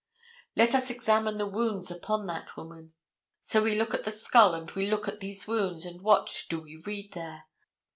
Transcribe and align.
Let 0.55 0.73
us 0.73 0.89
examine 0.89 1.37
the 1.37 1.45
wounds 1.45 1.91
upon 1.91 2.25
that 2.25 2.57
woman. 2.57 2.93
So 3.39 3.61
we 3.61 3.77
look 3.77 3.93
at 3.93 4.03
the 4.03 4.09
skull 4.09 4.55
and 4.55 4.71
we 4.71 4.89
look 4.89 5.07
at 5.07 5.19
these 5.19 5.45
wounds, 5.45 5.85
and 5.85 6.01
what 6.01 6.43
do 6.49 6.59
we 6.59 6.77
read 6.83 7.13
there? 7.13 7.43